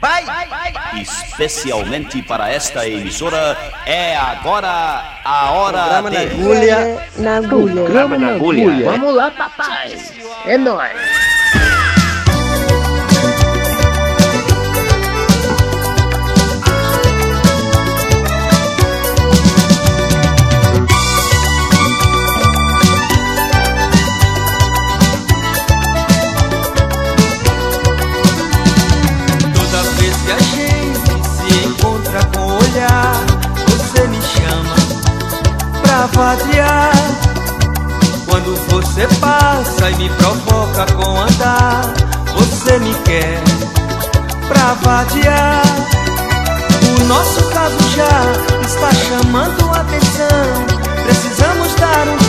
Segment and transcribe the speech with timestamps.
[0.00, 0.24] Vai!
[1.00, 6.16] Especialmente para esta emissora, é agora a hora Programa de...
[6.16, 7.08] na agulha.
[7.16, 7.74] Na agulha.
[7.74, 8.90] Programa na agulha.
[8.90, 9.98] Vamos lá, papai.
[10.46, 11.17] É nóis.
[36.18, 36.92] Vadiar.
[38.26, 41.82] Quando você passa e me provoca com andar,
[42.34, 43.40] você me quer
[44.48, 45.62] pra vadiar.
[47.00, 48.16] O nosso caso já
[48.66, 50.48] está chamando a atenção.
[51.04, 52.27] Precisamos dar um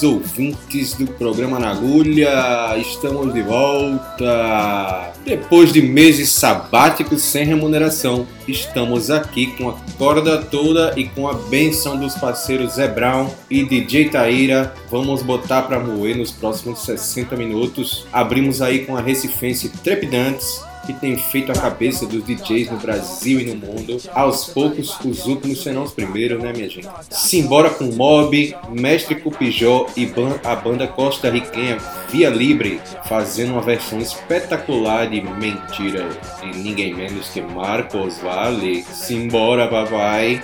[0.00, 5.12] queridos ouvintes do programa Na Agulha, estamos de volta.
[5.24, 11.34] Depois de meses sabáticos sem remuneração, estamos aqui com a corda toda e com a
[11.34, 14.74] benção dos parceiros Zé Brown e DJ Taíra.
[14.90, 18.06] Vamos botar pra moer nos próximos 60 minutos.
[18.12, 23.40] Abrimos aí com a Recifense Trepidantes, que tem feito a cabeça dos DJs no Brasil
[23.40, 23.98] e no mundo.
[24.14, 26.88] Aos poucos, os últimos serão os primeiros, né, minha gente?
[27.10, 31.78] Simbora com Mob, Mestre Cupijó e ban- a banda costarriquenha
[32.10, 36.08] Via Libre, fazendo uma versão espetacular de Mentira,
[36.42, 38.82] de ninguém menos que Marcos Vale.
[38.92, 40.40] Simbora, papai!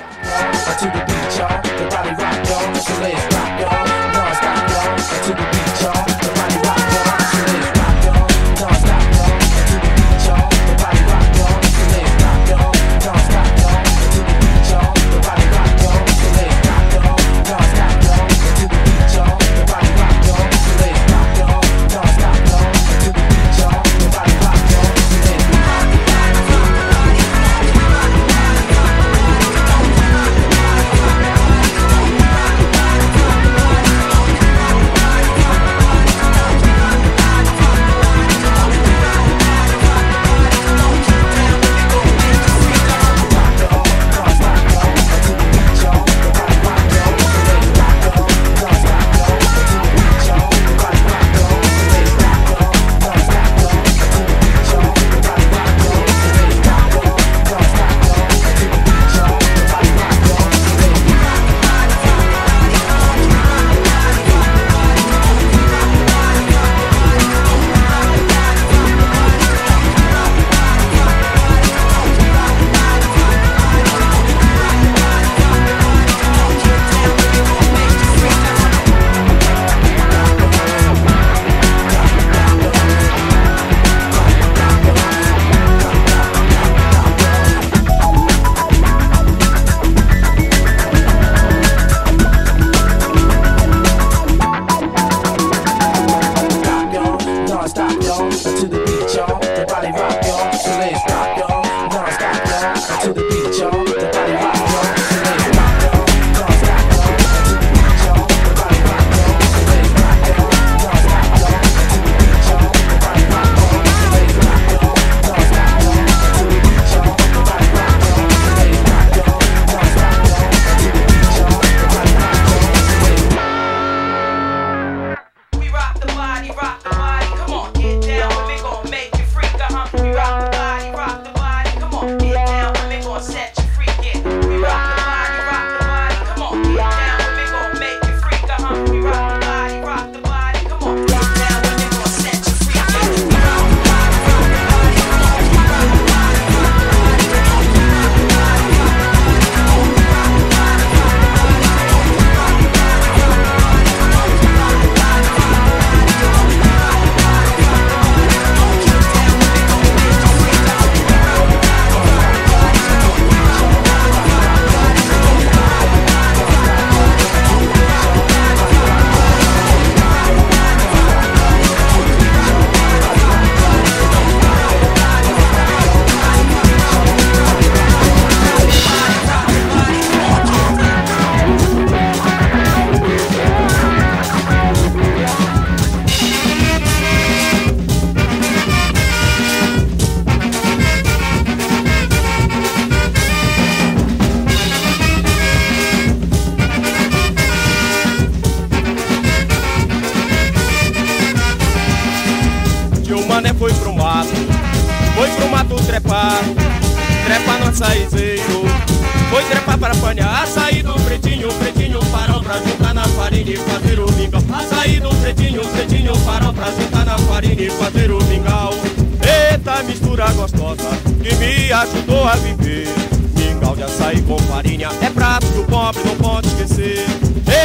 [212.96, 214.40] Na farinha e fazer o mingau.
[214.70, 218.72] Sair do pretinho, pretinho, farol pra juntar na farinha e fazer o mingau.
[219.20, 220.88] Eita mistura gostosa
[221.22, 222.88] que me ajudou a viver.
[223.36, 227.04] Mingau de açaí com farinha é prato que o pobre não pode esquecer.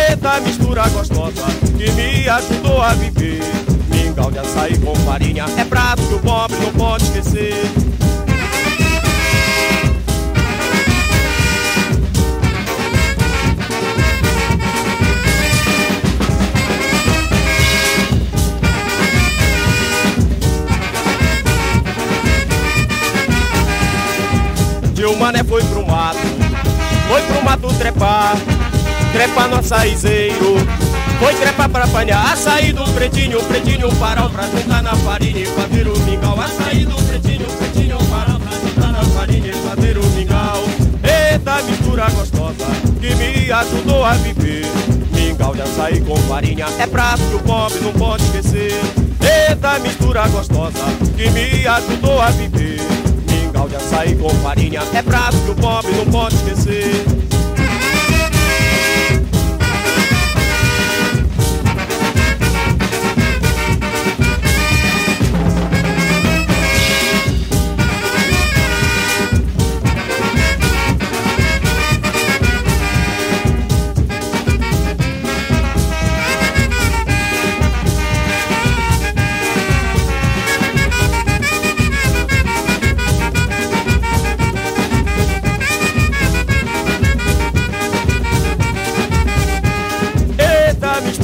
[0.10, 1.46] Eita mistura gostosa
[1.78, 3.40] que me ajudou a viver.
[3.90, 7.56] Mingau de açaí com farinha é prato que o pobre não pode esquecer.
[25.02, 26.20] Tio Mané foi pro mato,
[27.08, 28.38] foi pro mato trepar,
[29.12, 30.58] trepar no açaizeiro.
[31.20, 35.88] Foi trepar pra apanhar, açaí do pretinho, pretinho, farol pra juntar na farinha e fazer
[35.88, 36.40] o mingau.
[36.40, 40.64] Açaí do pretinho, pretinho, farol pra juntar na farinha e fazer o mingau.
[41.04, 42.68] Eita mistura gostosa
[43.00, 44.68] que me ajudou a viver.
[45.16, 48.80] Mingau de açaí com farinha é prato que o pobre não pode esquecer.
[49.50, 50.86] Eita mistura gostosa
[51.18, 52.91] que me ajudou a viver.
[53.62, 57.31] Mingau de açaí com farinha é prato que o pobre não pode esquecer.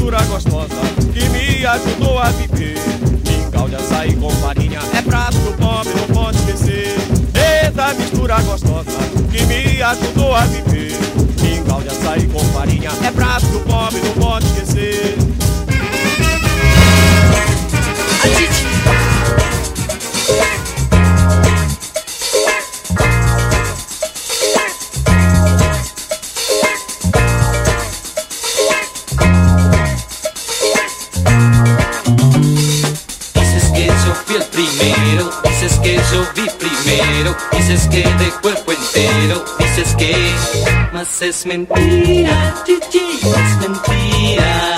[0.07, 0.75] Mistura gostosa
[1.13, 2.77] que me ajudou a viver.
[3.27, 6.95] Mingau de açaí com farinha é prato que o pobre não pode esquecer.
[7.35, 8.97] Eita mistura gostosa
[9.29, 10.93] que me ajudou a viver.
[11.41, 15.17] Mingau de açaí com farinha é prato que o pobre não pode esquecer.
[18.23, 19.16] Dices
[41.21, 44.76] es mentira, chichi, es mentira.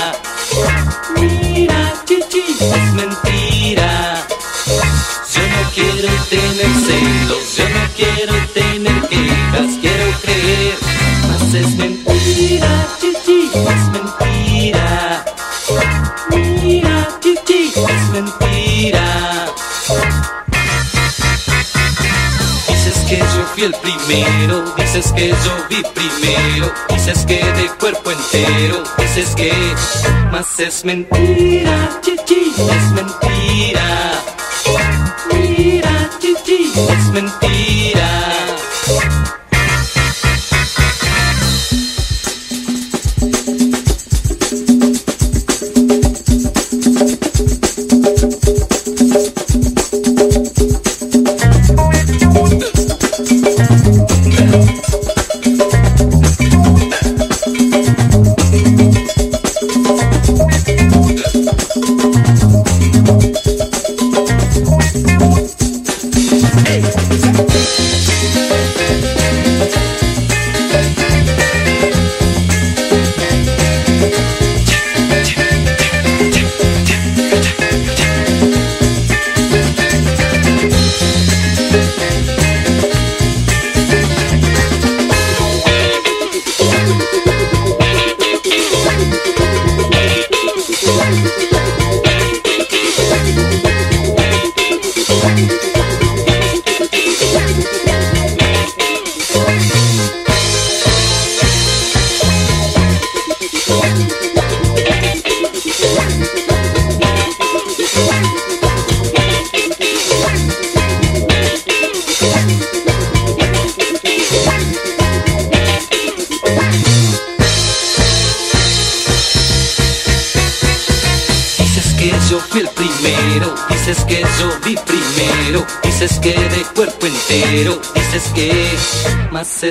[30.39, 34.28] Más es mentira, chichi, es mentira.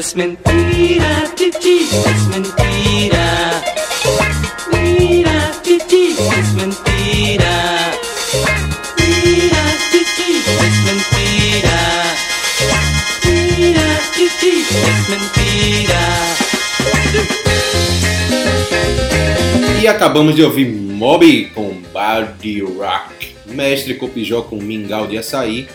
[0.08, 3.62] es mentira, Titi, es mentira.
[4.72, 7.92] Mira, Titi, es mentira.
[8.96, 9.62] Mira,
[9.92, 10.30] Titi,
[10.64, 11.78] es mentira.
[13.24, 14.54] Mira, Titi,
[14.92, 16.02] es mentira.
[19.82, 25.68] E acabamos de ouvir Mob com Body Rock, Mestre Copijó com Mingau de Açaí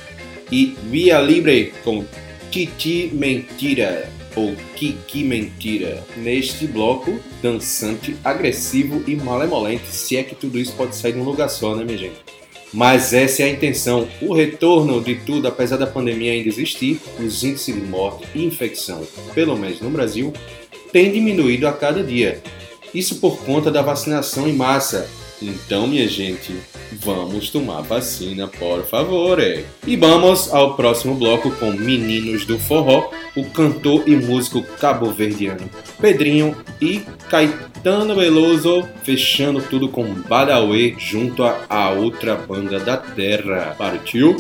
[0.52, 2.04] e Via Libre com
[2.50, 6.04] Titi Mentira ou Kiki Mentira.
[6.18, 11.24] Neste bloco, dançante, agressivo e malemolente, se é que tudo isso pode sair de um
[11.24, 12.16] lugar só, né, minha gente?
[12.74, 17.44] Mas essa é a intenção, o retorno de tudo, apesar da pandemia ainda existir, os
[17.44, 20.34] índices de morte e infecção, pelo menos no Brasil,
[20.92, 22.42] têm diminuído a cada dia.
[22.94, 25.08] Isso por conta da vacinação em massa.
[25.44, 26.56] Então, minha gente,
[26.94, 29.40] vamos tomar vacina, por favor.
[29.42, 29.66] É.
[29.86, 35.70] E vamos ao próximo bloco com Meninos do Forró, o cantor e músico cabo-verdiano
[36.00, 43.76] Pedrinho e Caetano Veloso, fechando tudo com Badawi junto a, a outra banda da terra.
[43.78, 44.38] Partiu?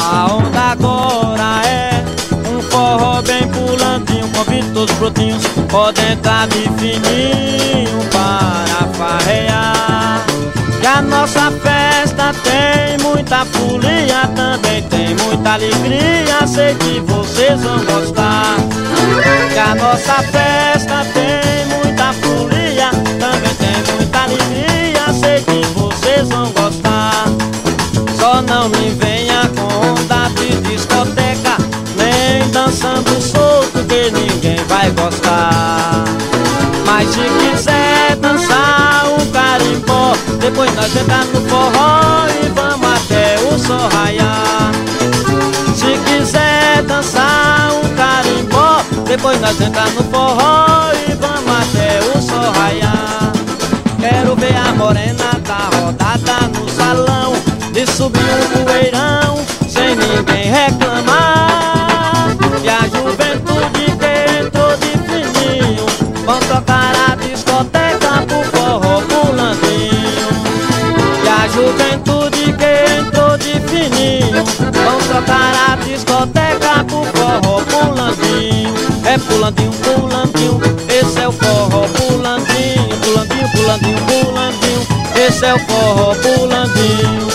[0.00, 2.04] A onda agora é
[2.48, 3.48] um forró bem
[4.10, 10.24] pulandinho Convido todos os brotinhos, podem estar de fininho para farrear.
[10.80, 17.84] Que a nossa festa tem muita folia Também tem muita alegria, sei que vocês vão
[17.84, 18.56] gostar.
[19.52, 26.50] Que a nossa festa tem muita folia Também tem muita alegria, sei que vocês vão
[26.52, 27.24] gostar.
[28.18, 31.56] Só não me venha com onda de discoteca
[31.96, 33.39] Nem dançando ninguém
[34.80, 36.04] vai gostar.
[36.86, 43.58] Mas se quiser dançar um carimbó Depois nós entrar no forró e vamos até o
[43.58, 44.72] sol raiar
[45.74, 52.52] Se quiser dançar um carimbó Depois nós entrar no forró e vamos até o sol
[52.52, 53.32] raiar
[54.00, 57.34] Quero ver a morena da rodada no salão
[57.72, 61.39] De subir um poeirão sem ninguém reclamar
[85.50, 87.26] é o forró pulandinho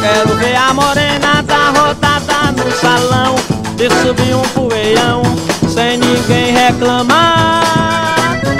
[0.00, 3.36] Quero ver a morena da rodada no salão
[3.76, 5.22] De subir um poeião
[5.72, 7.62] sem ninguém reclamar.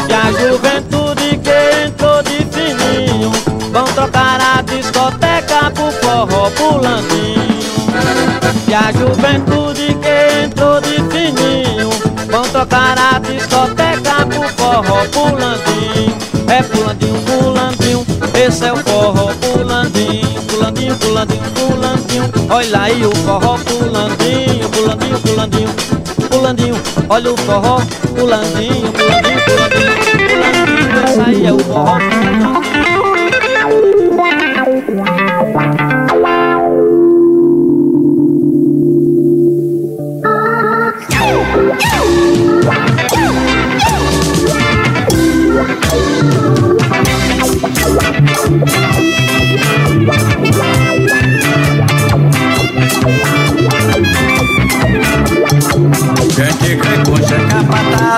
[0.09, 3.33] E a juventude que entrou de fininho
[3.73, 7.59] Vão trocar a discoteca pro forró pulandinho
[8.69, 9.92] E a juventude
[12.83, 16.17] Trocar a discoteca pro forró pulandinho
[16.49, 23.57] É pulandinho, pulandinho, esse é o forró pulandinho Pulandinho, pulandinho, pulandinho, olha aí o forró
[23.59, 25.69] pulandinho Pulandinho, pulandinho,
[26.29, 26.75] pulandinho,
[27.09, 27.81] olha o forró
[28.17, 29.93] pulandinho Pulandinho, pulandinho,
[30.29, 31.99] pulandinho, esse aí é o forró.
[31.99, 32.62] pulandinho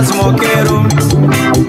[0.04, 0.86] capataz moqueiro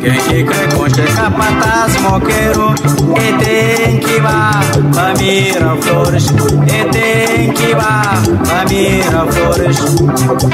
[0.02, 2.74] Quem que crê che capataz moqueiro
[3.18, 4.62] E tem que vá
[4.94, 6.28] pra Miraflores
[6.68, 8.14] E tem que vá
[8.46, 9.78] pra Miraflores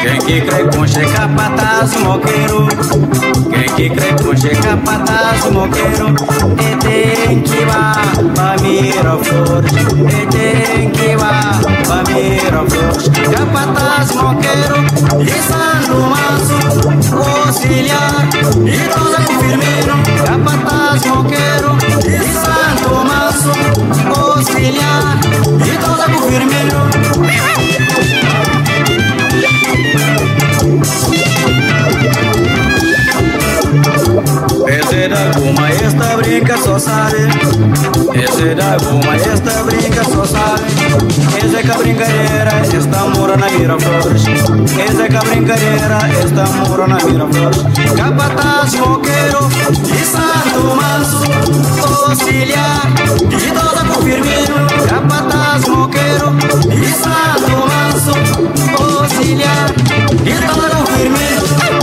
[0.01, 2.67] Quem que crê com che capataz moqueiro?
[3.51, 6.07] Quem que crê com che capataz moqueiro?
[6.57, 7.93] E tem que vá
[8.33, 11.51] pra Miraflores E tem que vá
[11.86, 14.75] pra Miraflores Capataz moqueiro
[15.19, 18.27] Liçando o maço, auxiliar
[18.65, 19.93] E toda com firmeiro,
[20.31, 23.51] capataz moqueiro Liçando o maço,
[24.15, 25.19] auxiliar
[25.65, 26.81] E toda com firmeiro
[34.91, 37.29] Esse da goma, esta brinca só sabe.
[38.13, 40.63] Esse da goma, esta brinca só sabe.
[41.41, 46.45] Esse é que a brincadeira, esta mora na Miraflores Esse é que a brincadeira, esta
[46.45, 47.63] mora na Miraflores
[47.95, 51.24] Capataz, moqueiro e santo manso
[52.10, 52.91] Auxiliar
[53.31, 54.55] e toda com firmino.
[54.89, 56.36] Capataz, moqueiro
[56.69, 58.12] e santo manso
[58.77, 59.74] Auxiliar
[60.25, 61.80] e toda com firmino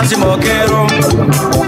[0.00, 0.86] capataz e moqueiro.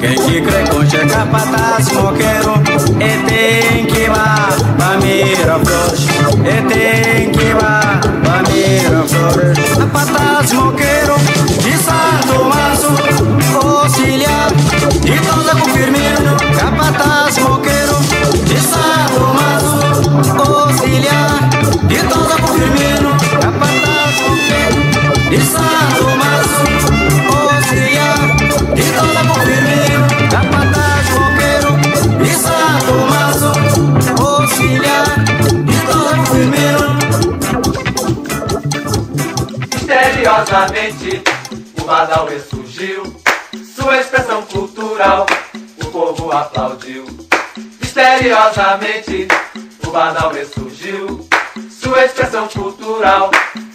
[0.00, 2.54] Quem que crê concha é capataz e moqueiro.
[2.98, 6.06] E tem que lá pra Miraflores.
[6.40, 9.71] E tem que lá pra Miraflores.
[41.92, 43.02] O Badauê surgiu,
[43.76, 45.26] sua expressão cultural,
[45.78, 47.04] o povo aplaudiu.
[47.78, 49.28] Misteriosamente,
[49.86, 51.28] o Badauê surgiu,
[51.70, 53.30] sua expressão cultural,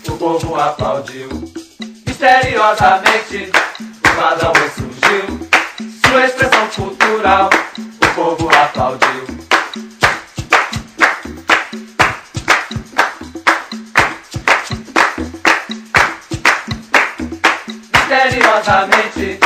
[0.07, 1.29] o povo aplaudiu.
[2.07, 3.51] Misteriosamente,
[4.03, 5.49] o Badauê surgiu,
[6.03, 9.46] sua expressão cultural, o povo aplaudiu.
[18.37, 19.39] Misteriosamente,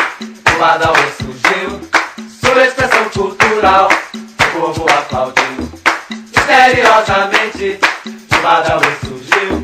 [0.53, 1.79] o Badauê surgiu,
[2.27, 5.45] sua expressão cultural, o povo aplaudiu.
[6.35, 7.79] Misteriosamente,
[8.29, 9.63] o Badauê surgiu.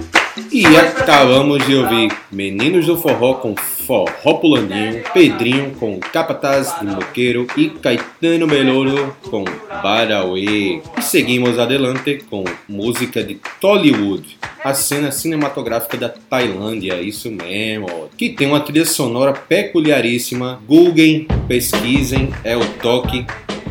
[0.50, 7.48] E acabamos de ouvir Meninos do Forró com Forró Pulandinho, Pedrinho com Capataz de Moqueiro
[7.58, 9.44] e Caetano Belouro com
[9.84, 10.82] Barauê.
[10.98, 18.30] E seguimos adelante com música de Tollywood, a cena cinematográfica da Tailândia, isso mesmo, que
[18.30, 20.62] tem uma trilha sonora peculiaríssima.
[20.68, 23.26] Googlem, pesquisem, é o toque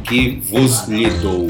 [0.09, 1.47] que vos lhe dou.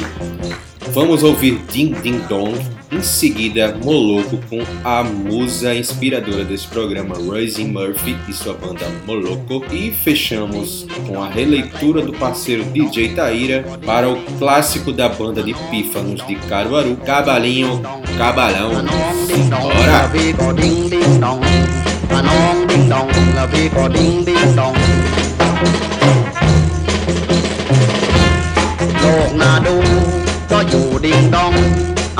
[0.90, 2.58] Vamos ouvir Ding Ding Dong,
[2.96, 9.62] em seguida, Moloco com a musa inspiradora desse programa, Rosie Murphy e sua banda Moloco.
[9.70, 15.52] E fechamos com a releitura do parceiro DJ Taíra para o clássico da banda de
[15.70, 17.82] pífanos de Caruaru, Cabalinho,
[18.16, 18.70] Cabalão.
[19.50, 20.10] Bora!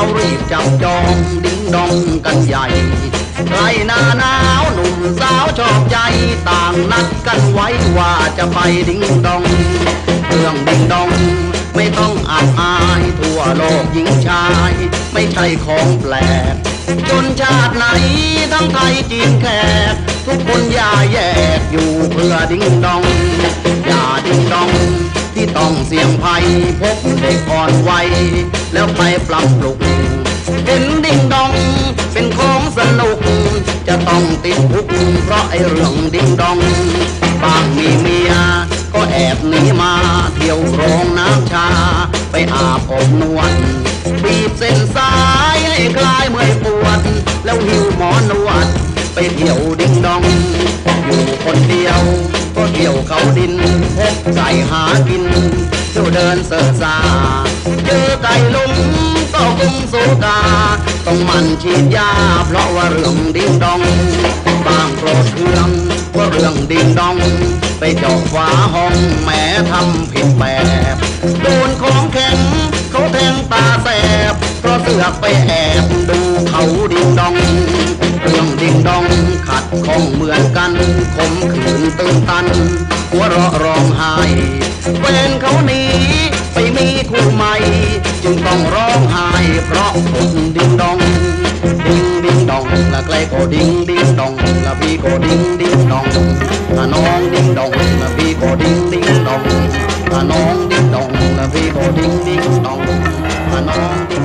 [0.01, 2.67] องถ้าน้อาเอารีบจับจองดิ้งดองกันใหญ่
[3.49, 5.99] ใกล้หน้าหนาวหนุ่มสาวชอบใจ
[6.49, 9.43] ต่างนัดกันไว้ว่าจะไปดิ้งดอง
[10.29, 11.11] เรื่องดิ้งดอง
[11.75, 14.73] ไม่ต้องอับอายทั่วโลกหญิงชาย
[15.13, 16.15] ไม่ใช่ของแปล
[16.53, 16.55] ก
[17.11, 17.85] จนชาติไหน
[18.53, 19.47] ทั้งไทยจีนแข
[19.93, 19.95] ก
[20.27, 21.19] ทุกคนอย่าแย
[21.59, 23.03] กอยู่เพื่อดิ้งดอง
[23.87, 24.71] อย่าดิ้งดอง
[25.37, 26.45] ที่ต้องเสี่ยงภัย
[26.81, 28.09] พบเด็กอ่อนวัย
[28.73, 29.79] แล้วไปปรับปรุง
[30.65, 31.53] เห็นดิ้งดอง
[32.13, 33.19] เป็นของสนุก
[33.89, 34.87] จะต้องติดคุก
[35.25, 36.59] เพราะไอ้เรื่องดิ้งดอง
[37.43, 38.33] บางมีเมีย
[38.93, 39.93] ก็แอบหนีมา
[40.35, 41.69] เที่ยวโรงน้ำชา
[42.31, 43.53] ไปอาบอบนวด
[44.23, 45.13] บีบเส้นสา
[45.55, 47.01] ยให้คลายเมื่อยปวด
[47.45, 48.67] แล้วหิวหมอนวด
[49.15, 50.23] ไปเที่ยวดิ้งดอง
[51.05, 52.03] อยู่คนเดียว
[52.57, 53.55] ก็เที่ยวเขาดิน
[53.97, 55.25] พบไก่หากิน
[55.91, 56.97] เที่ยวเดินเสิร์ชสา
[57.85, 58.73] เจอไก่ลุง
[59.35, 60.41] ก็กุมสูกา
[61.07, 62.11] ต้องมันฉีดยา
[62.47, 63.81] เพราะว่าเรื่องดิ้งดอง
[64.67, 65.71] บางโกรธเคือง
[66.17, 67.17] ว่าเรื่องดิ้งดอง
[67.79, 70.43] ไปเจาะฝาห้องแม้ทำผิดแบ
[70.95, 70.97] บ
[71.43, 72.39] โดนของแข็ง
[72.91, 73.89] เขาแทงตาแส
[74.33, 77.35] บเพราะเสือกไปแอบดูเขาดิ้งดอง
[78.61, 79.05] ดิ้งดอง
[79.47, 80.73] ขัดข้องเหมือนกัน
[81.17, 82.47] คมขืนตื่นตัน
[83.11, 84.15] หัวเราะร้องไห้
[85.01, 85.83] เวนเขาหนี
[86.53, 87.55] ไปมีคู่ใหม่
[88.23, 89.29] จึงต้องร้องไห้
[89.67, 90.99] เพราะคนดิ้งดอง
[91.87, 92.65] ดิ้งดิ้งดอง
[92.95, 94.33] ละใกล้ก็ดิ้งดิ้งดอง
[94.67, 96.07] ละพี่ก็ดิ้งดิ้งดอง
[96.77, 99.43] ละน้องดิ้งดองละพี่ก็ดิ้งดิ้งดอง
[100.13, 102.81] ละน้องดิ้งดองละพี่ก็ดิ้งดิ้งดอง
[103.53, 104.16] ละน้อง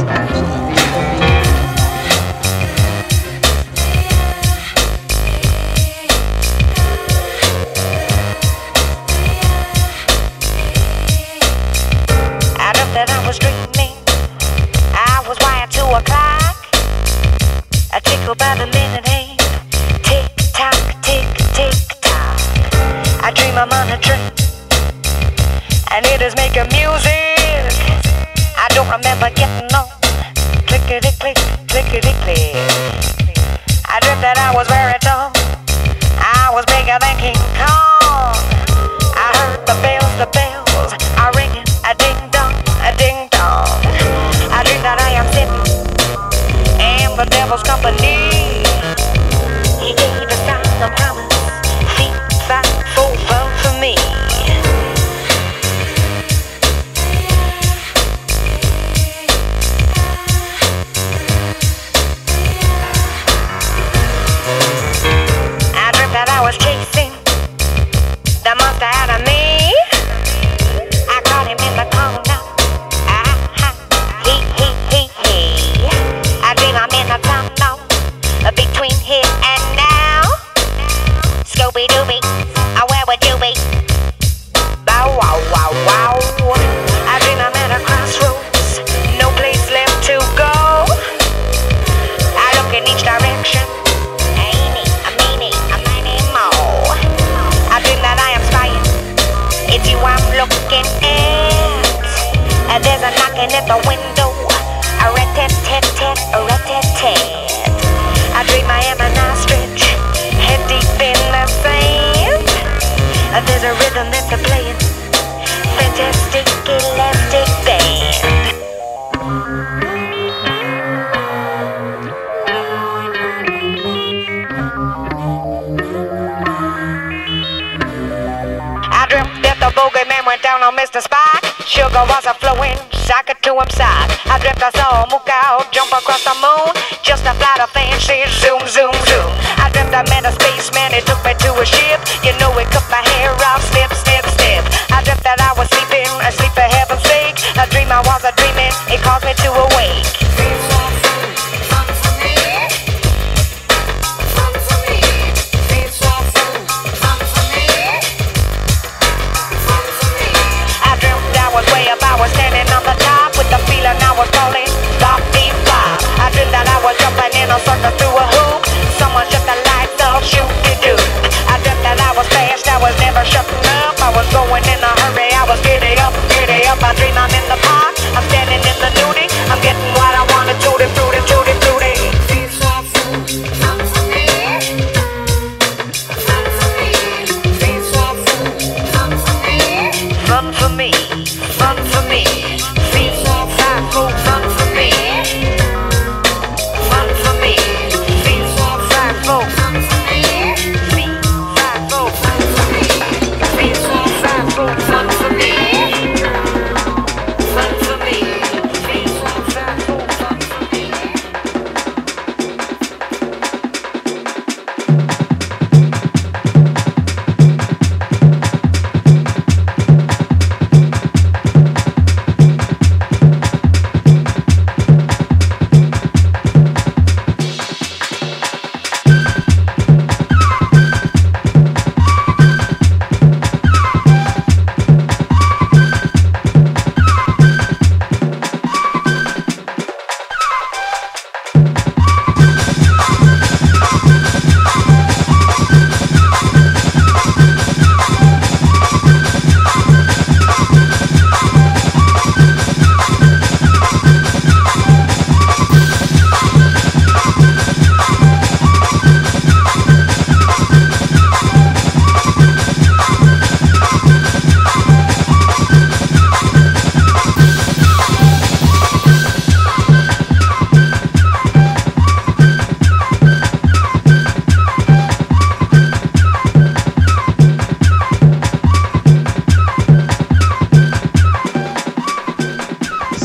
[26.64, 27.74] making music.
[28.58, 29.88] I don't remember getting on.
[30.68, 32.56] Clickety click, clickety click.
[33.86, 35.32] I dreamt that I was very tall.
[36.20, 38.36] I was bigger than King Kong.
[39.16, 41.66] I heard the bells, the bells are ringing.
[41.86, 42.54] A ding dong,
[42.86, 43.68] a ding dong.
[44.52, 45.66] I dream that I am sitting
[46.80, 48.11] in the devil's company.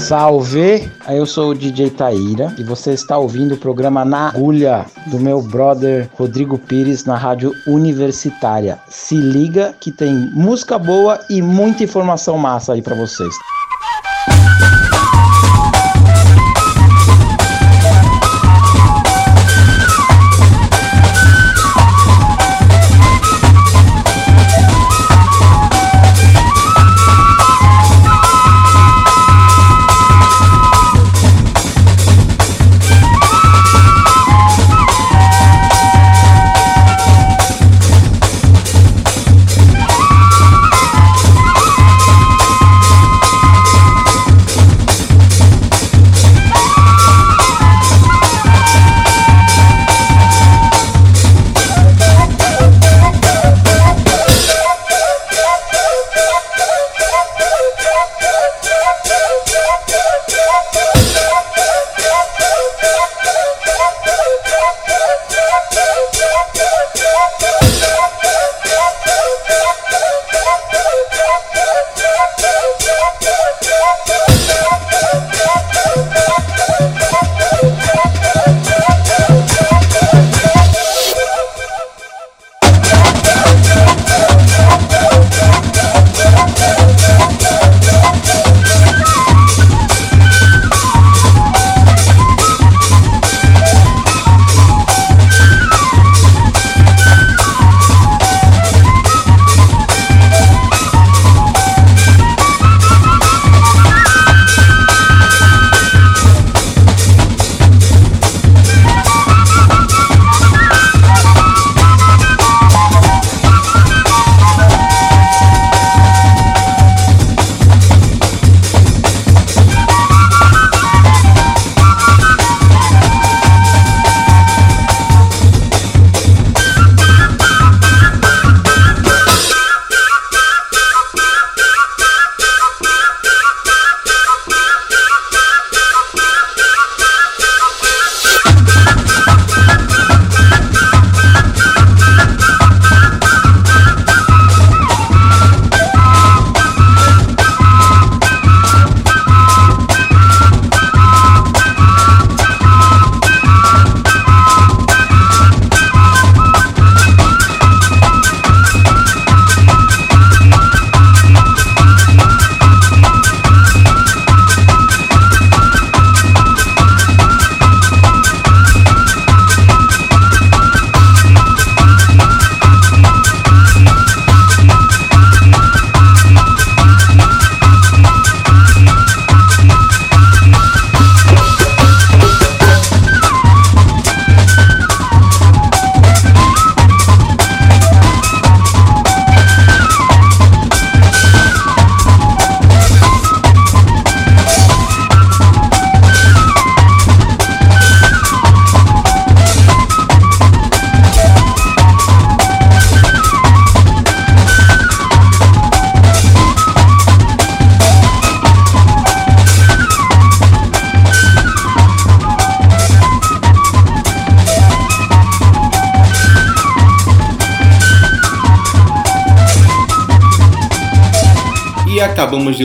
[0.06, 0.88] Salve!
[1.08, 5.42] Eu sou o DJ Taíra e você está ouvindo o programa Na Agulha do meu
[5.42, 8.78] brother Rodrigo Pires na Rádio Universitária.
[8.88, 13.34] Se liga que tem música boa e muita informação massa aí para vocês.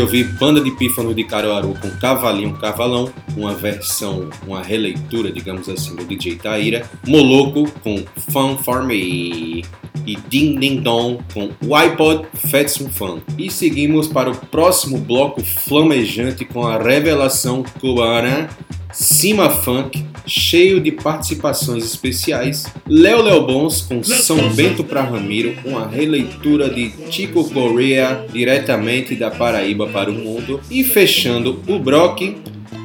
[0.02, 5.70] De ouvir Banda de Pífano de Caruaru com Cavalinho Cavalão, uma versão, uma releitura, digamos
[5.70, 6.90] assim, do DJ Taíra.
[7.06, 9.64] Moloco com Fun For Me.
[10.04, 13.22] E Ding Ding Dong com iPod Fat Some Fun.
[13.38, 18.50] E seguimos para o próximo bloco flamejante com a revelação cubana
[18.94, 22.66] Cima Funk, cheio de participações especiais.
[22.88, 29.32] Léo Léo Bons com São Bento para Ramiro, uma releitura de Chico Corea diretamente da
[29.32, 30.60] Paraíba para o mundo.
[30.70, 32.36] E fechando o Brock,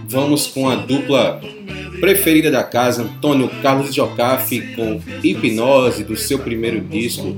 [0.08, 1.40] vamos com a dupla
[2.00, 7.34] preferida da casa, Antônio Carlos Jocafe com Hipnose do seu primeiro disco.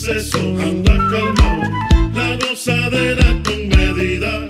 [0.00, 1.62] Excesos, anda calmado,
[2.14, 4.46] la gozadera con medida.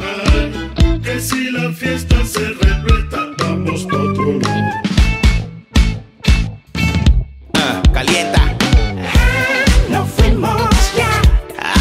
[0.00, 4.72] Ay, que si la fiesta se repleta, vamos por otro lado.
[7.92, 8.40] calienta.
[9.90, 11.20] No fuimos ya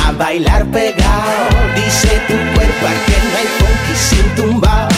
[0.05, 4.90] A bailar pegado, dice tu cuerpo que no hay funky sin tumbao.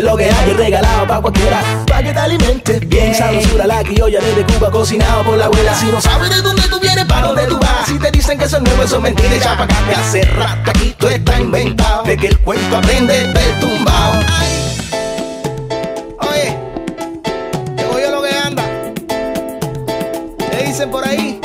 [0.00, 3.14] Es lo que hay, regalado pa' cualquiera, pa' que te alimentes bien.
[3.14, 5.74] Sabrosura la criolla desde Cuba, cocinado por la abuela.
[5.74, 7.86] Si no sabes de dónde tú vienes, pa' dónde tú vas.
[7.86, 9.76] Si te dicen que eso es nuevo, eso es mentira, echa pa' acá.
[9.86, 14.12] De hace rato aquí todo está inventado, de que el cuento aprende del tumbao.
[16.30, 16.58] Oye,
[17.76, 18.64] te oye lo que anda.
[20.50, 21.39] ¿Qué dicen por ahí?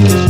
[0.00, 0.27] Thank.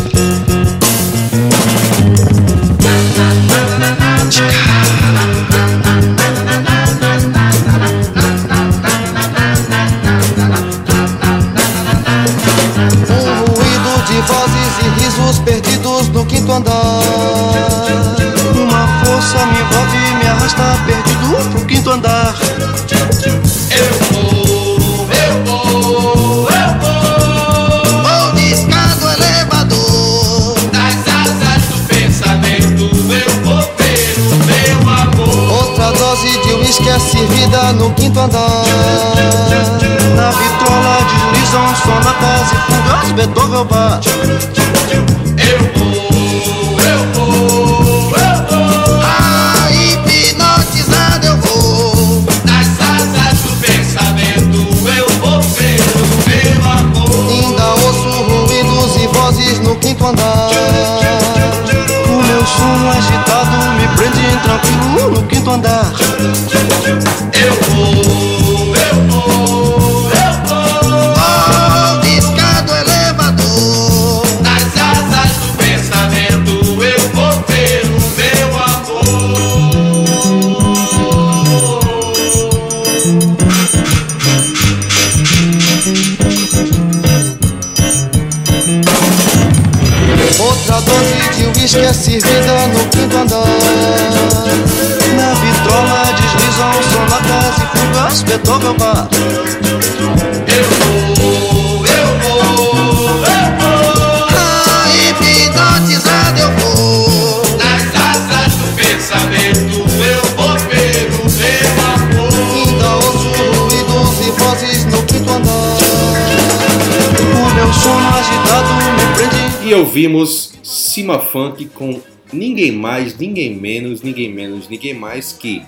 [119.79, 122.01] Ouvimos Cima Funk com
[122.33, 125.63] ninguém mais, ninguém menos, ninguém menos, ninguém mais que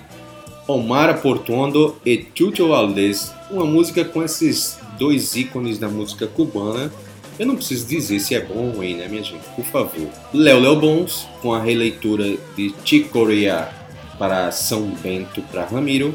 [0.67, 6.91] Omar Portuondo e Chucho Valdés, uma música com esses dois ícones da música cubana.
[7.39, 9.43] Eu não preciso dizer se é bom ou ruim, né, minha gente?
[9.55, 10.09] Por favor.
[10.33, 13.69] Léo Léo Bons, com a releitura de Chico Corea
[14.19, 16.13] para São Bento para Ramiro,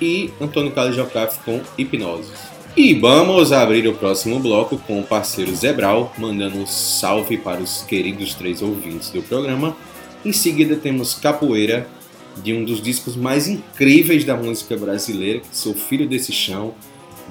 [0.00, 2.51] e Antônio Carlos Jocafe com Hipnoses.
[2.74, 7.82] E vamos abrir o próximo bloco com o parceiro Zebral, mandando um salve para os
[7.82, 9.76] queridos três ouvintes do programa.
[10.24, 11.86] Em seguida temos Capoeira,
[12.42, 16.74] de um dos discos mais incríveis da música brasileira, que sou filho desse chão,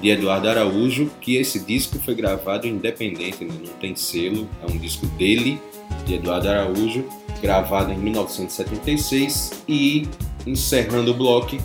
[0.00, 3.52] de Eduardo Araújo, que esse disco foi gravado independente, né?
[3.66, 5.60] não tem selo, é um disco dele,
[6.06, 7.04] de Eduardo Araújo,
[7.42, 9.64] gravado em 1976.
[9.68, 10.06] E
[10.46, 11.56] encerrando o bloco,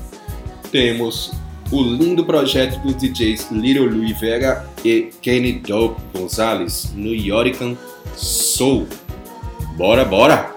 [0.72, 1.32] temos
[1.72, 7.78] o lindo projeto dos DJs Little Louis Vega e Kenny Dope Gonzalez no Yorican
[8.16, 8.88] Soul.
[9.78, 10.57] Bora, bora!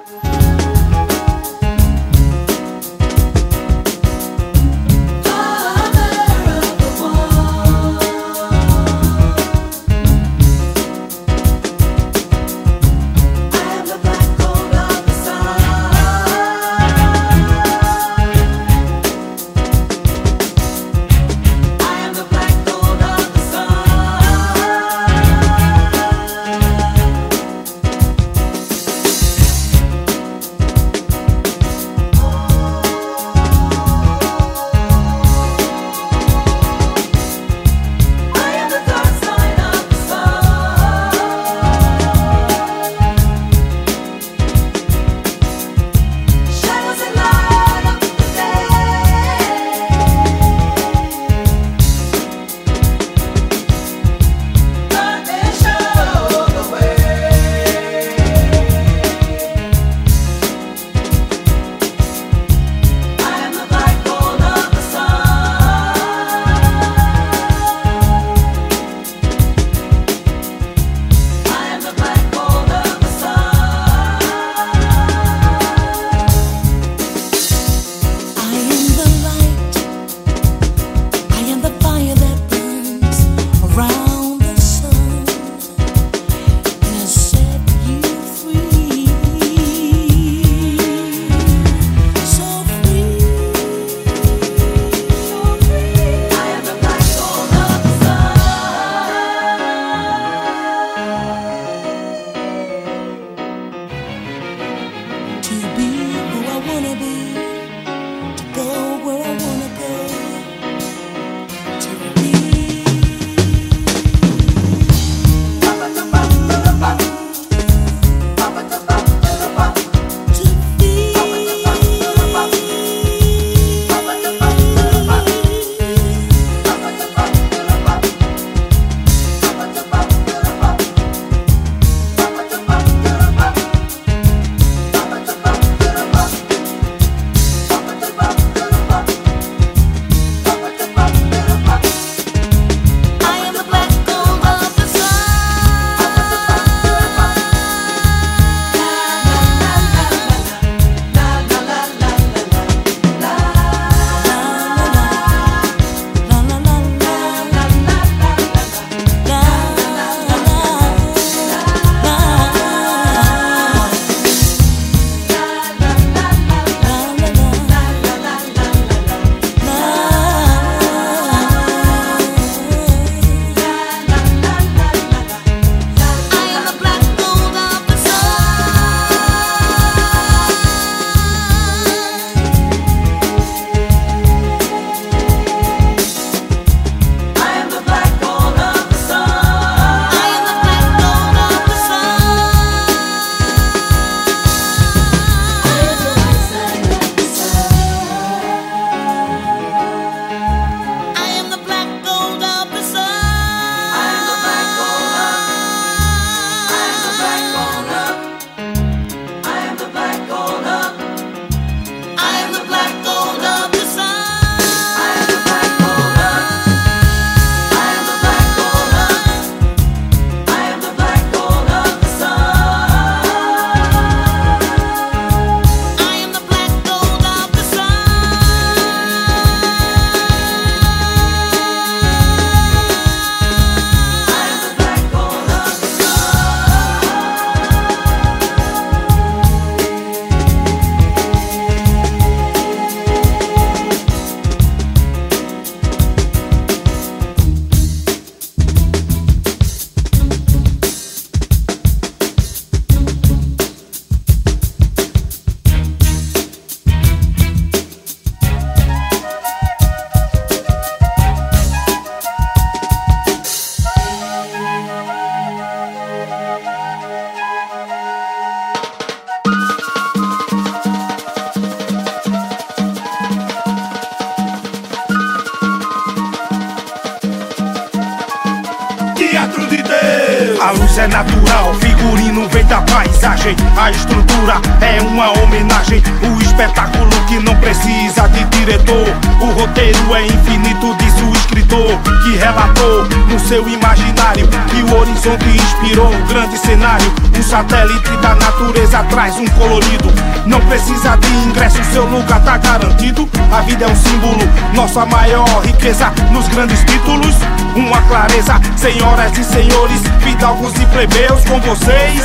[289.70, 296.12] Roteiro é infinito, diz o escritor que relatou no seu imaginário que o horizonte inspirou
[296.12, 297.12] um grande cenário.
[297.38, 300.12] Um satélite da natureza traz um colorido.
[300.44, 303.28] Não precisa de ingresso, seu lugar tá garantido.
[303.52, 307.36] A vida é um símbolo, nossa maior riqueza nos grandes títulos.
[307.76, 312.22] Uma clareza, senhoras e senhores, fidalgos e plebeus com vocês.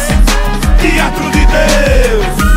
[0.82, 2.55] Teatro de Deus.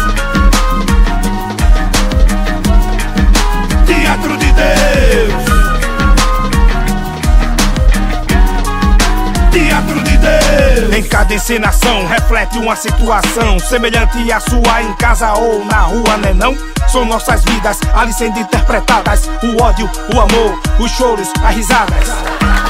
[10.98, 16.34] Em cada encenação reflete uma situação semelhante à sua em casa ou na rua, né
[16.34, 16.58] não?
[16.88, 19.30] São nossas vidas ali sendo interpretadas.
[19.44, 22.08] O ódio, o amor, os choros, as risadas.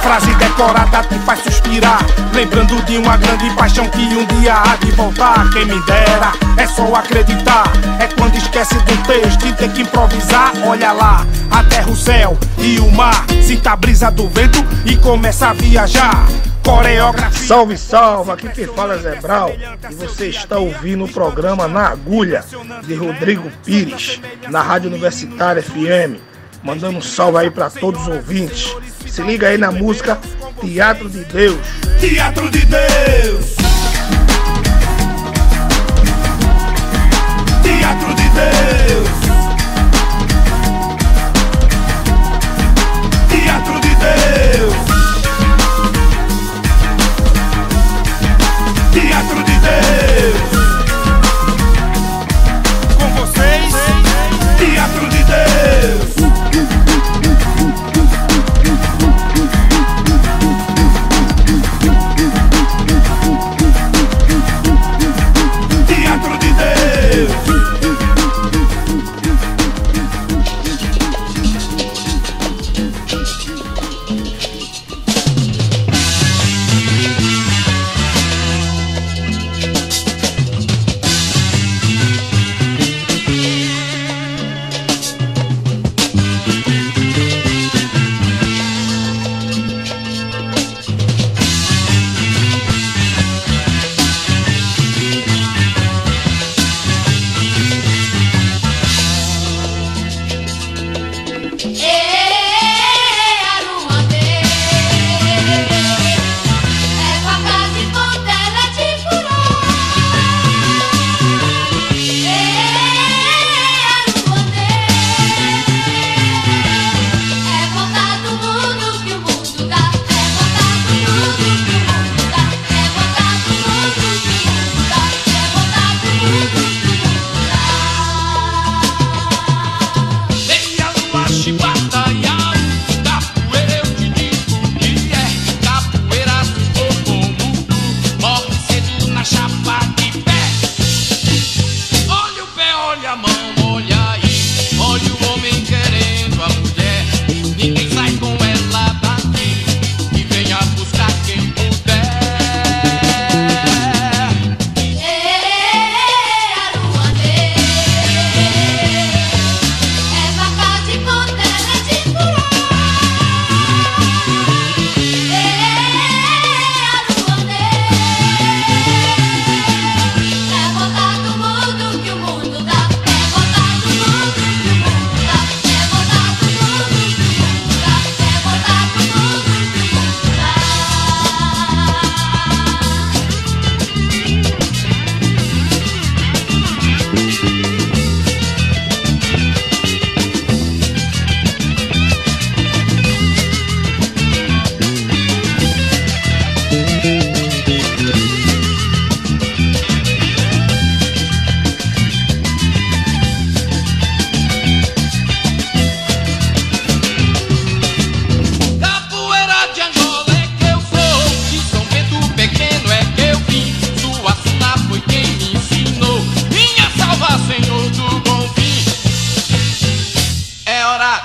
[0.02, 2.00] Frase decorada te faz suspirar.
[2.34, 5.48] Lembrando de uma grande paixão que um dia há de voltar.
[5.50, 7.64] Quem me dera, é só acreditar.
[7.98, 10.52] É quando esquece do texto e tem que improvisar.
[10.66, 13.24] Olha lá, a terra, o céu e o mar.
[13.42, 16.26] Sinta a brisa do vento e começa a viajar.
[16.68, 17.46] Coreografia.
[17.46, 18.30] Salve, salve!
[18.30, 19.50] Aqui quem fala é Zé Brau
[19.90, 22.44] e você está ouvindo o programa Na Agulha
[22.86, 26.20] de Rodrigo Pires, na Rádio Universitária FM.
[26.62, 28.76] Mandando um salve aí para todos os ouvintes.
[29.06, 30.18] Se liga aí na música
[30.60, 31.58] Teatro de Deus.
[31.98, 33.56] Teatro de Deus.
[37.62, 38.77] Teatro de Deus.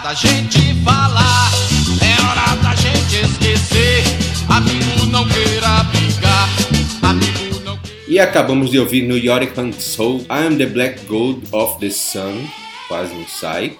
[0.03, 1.49] Da gente falar,
[2.01, 4.03] é hora da gente esquecer.
[4.49, 6.49] Amigo não queira brigar,
[7.01, 11.47] amigo não E acabamos de ouvir New York Punk Soul, I Am the Black Gold
[11.53, 12.45] of the Sun,
[12.89, 13.77] quase não sai.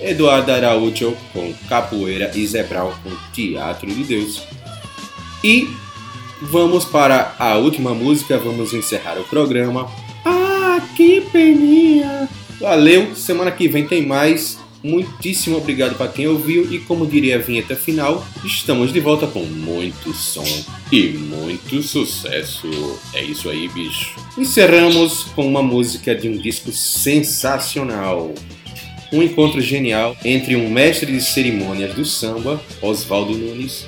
[0.00, 4.42] Eduardo Araújo com Capoeira e Brown com Teatro de Deus.
[5.44, 5.68] E
[6.40, 9.90] Vamos para a última música, vamos encerrar o programa.
[10.22, 12.28] Ah, que peninha!
[12.60, 14.58] Valeu, semana que vem tem mais.
[14.86, 19.40] Muitíssimo obrigado para quem ouviu e como diria a vinheta final, estamos de volta com
[19.40, 20.46] muito som
[20.92, 22.70] e muito sucesso.
[23.12, 24.14] É isso aí, bicho.
[24.38, 28.32] Encerramos com uma música de um disco sensacional.
[29.12, 33.84] Um encontro genial entre um mestre de cerimônias do samba, Oswaldo Nunes,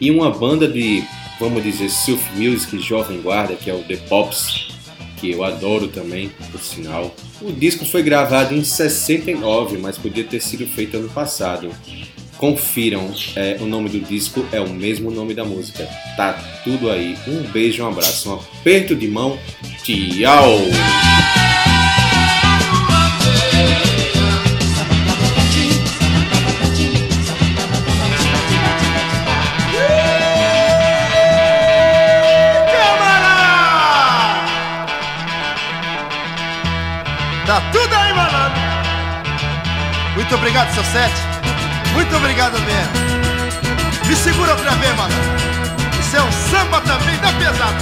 [0.00, 1.04] e uma banda de,
[1.38, 4.79] vamos dizer, surf music jovem guarda, que é o The Pops,
[5.20, 7.14] que eu adoro também, por sinal.
[7.42, 11.70] O disco foi gravado em 69, mas podia ter sido feito ano passado.
[12.38, 15.86] Confiram, é, o nome do disco é o mesmo nome da música.
[16.16, 16.32] Tá
[16.64, 17.14] tudo aí.
[17.28, 19.38] Um beijo, um abraço, um aperto de mão.
[19.84, 20.58] Tchau!
[40.50, 41.14] Obrigado, seu sete.
[41.92, 44.06] Muito obrigado mesmo.
[44.06, 45.16] Me segura outra vez, malandro.
[46.00, 47.78] Isso é um samba também da pesada.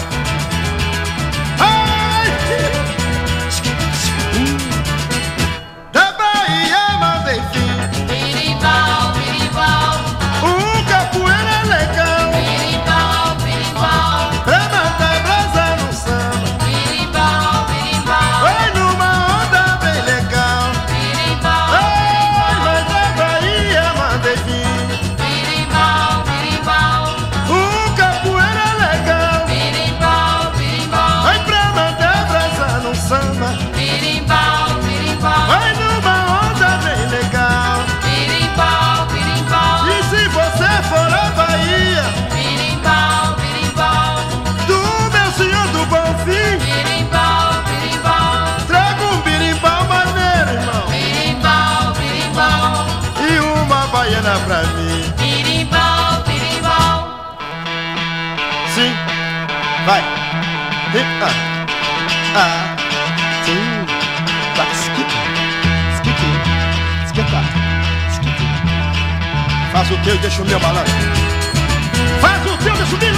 [69.79, 70.93] Faz o teu e deixa o meu balanço.
[72.21, 73.18] Faz o teu, deixa o me